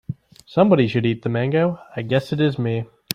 [0.47, 2.85] Somebody should eat the mango, I guess it is me.